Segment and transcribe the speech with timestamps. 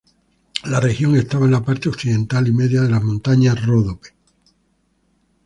[0.63, 4.09] La región estaba en la parte occidental y medio de las montañas Ródope.